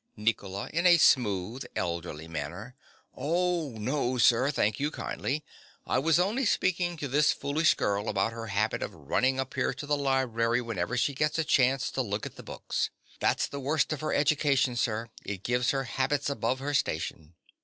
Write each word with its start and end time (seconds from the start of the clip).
NICOLA. 0.17 0.69
(in 0.73 0.87
a 0.87 0.97
smooth, 0.97 1.63
elderly 1.75 2.27
manner). 2.27 2.73
Oh, 3.15 3.73
no, 3.73 4.17
sir, 4.17 4.49
thank 4.49 4.79
you 4.79 4.89
kindly. 4.89 5.43
I 5.85 5.99
was 5.99 6.17
only 6.17 6.43
speaking 6.43 6.97
to 6.97 7.07
this 7.07 7.31
foolish 7.31 7.75
girl 7.75 8.09
about 8.09 8.33
her 8.33 8.47
habit 8.47 8.81
of 8.81 8.95
running 8.95 9.39
up 9.39 9.53
here 9.53 9.75
to 9.75 9.85
the 9.85 9.95
library 9.95 10.59
whenever 10.59 10.97
she 10.97 11.13
gets 11.13 11.37
a 11.37 11.43
chance, 11.43 11.91
to 11.91 12.01
look 12.01 12.25
at 12.25 12.35
the 12.35 12.41
books. 12.41 12.89
That's 13.19 13.45
the 13.47 13.59
worst 13.59 13.93
of 13.93 14.01
her 14.01 14.11
education, 14.11 14.75
sir: 14.75 15.09
it 15.23 15.43
gives 15.43 15.69
her 15.69 15.83
habits 15.83 16.31
above 16.31 16.57
her 16.61 16.73
station. 16.73 17.35